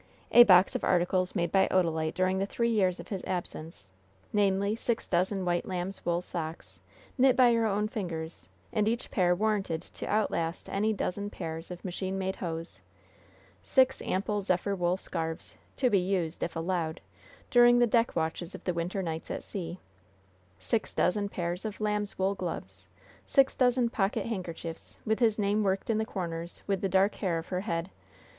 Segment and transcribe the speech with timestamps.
[0.31, 3.91] A box of articles made by Odalite during the three years of his absence
[4.33, 6.79] namely, six dozen white lambs' wool socks,
[7.19, 11.85] knit by her own fingers, and each pair warranted to outlast any dozen pairs of
[11.85, 12.81] machine made hose;
[13.61, 16.99] six ample zephyr wool scarfs, to be used if allowed
[17.51, 19.77] during the deck watches of the winter nights at sea;
[20.57, 22.87] six dozen pairs of lambs' wool gloves,
[23.27, 27.37] six dozen pocket handkerchiefs, with his name worked in the corners with the dark hair
[27.37, 27.91] of her head.